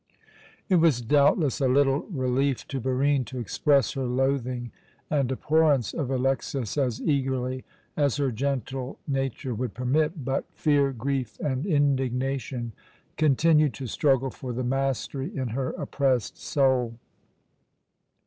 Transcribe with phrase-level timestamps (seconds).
[0.67, 4.71] It was doubtless a little relief to Barine to express her loathing
[5.11, 11.39] and abhorrence of Alexas as eagerly as her gentle nature would permit, but fear, grief,
[11.39, 12.71] and indignation
[13.15, 16.97] continued to struggle for the mastery in her oppressed soul.